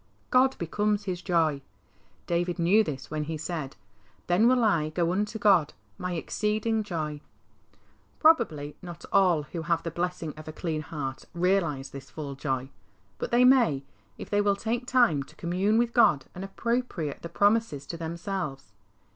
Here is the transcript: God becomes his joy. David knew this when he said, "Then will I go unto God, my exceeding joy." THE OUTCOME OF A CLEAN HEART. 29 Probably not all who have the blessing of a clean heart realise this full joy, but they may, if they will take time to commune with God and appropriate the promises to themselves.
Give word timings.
God 0.31 0.57
becomes 0.57 1.03
his 1.03 1.21
joy. 1.21 1.61
David 2.25 2.57
knew 2.57 2.83
this 2.83 3.11
when 3.11 3.25
he 3.25 3.37
said, 3.37 3.75
"Then 4.25 4.47
will 4.47 4.63
I 4.63 4.89
go 4.89 5.11
unto 5.11 5.37
God, 5.37 5.73
my 5.99 6.13
exceeding 6.13 6.81
joy." 6.81 7.21
THE 7.21 7.21
OUTCOME 7.21 7.21
OF 7.21 8.17
A 8.17 8.21
CLEAN 8.21 8.23
HEART. 8.23 8.47
29 8.47 8.73
Probably 8.73 8.77
not 8.81 9.05
all 9.13 9.43
who 9.43 9.61
have 9.61 9.83
the 9.83 9.91
blessing 9.91 10.33
of 10.35 10.47
a 10.47 10.51
clean 10.51 10.81
heart 10.81 11.25
realise 11.35 11.89
this 11.89 12.09
full 12.09 12.33
joy, 12.33 12.71
but 13.19 13.29
they 13.29 13.45
may, 13.45 13.83
if 14.17 14.31
they 14.31 14.41
will 14.41 14.55
take 14.55 14.87
time 14.87 15.21
to 15.21 15.35
commune 15.35 15.77
with 15.77 15.93
God 15.93 16.25
and 16.33 16.43
appropriate 16.43 17.21
the 17.21 17.29
promises 17.29 17.85
to 17.85 17.95
themselves. 17.95 18.71